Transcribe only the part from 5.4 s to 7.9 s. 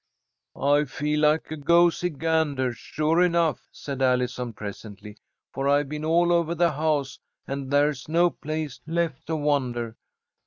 "For I've been all over the house, and